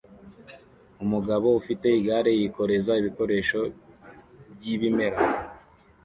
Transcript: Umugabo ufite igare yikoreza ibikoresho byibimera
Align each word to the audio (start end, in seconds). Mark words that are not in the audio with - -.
Umugabo 1.03 1.47
ufite 1.59 1.87
igare 1.99 2.31
yikoreza 2.39 2.91
ibikoresho 3.01 3.59
byibimera 4.53 5.17